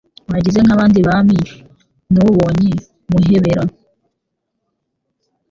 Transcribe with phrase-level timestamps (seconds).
[0.33, 1.37] Wagize nk'abandi Bami
[2.11, 2.73] Ntubonye
[3.09, 3.63] Muhebera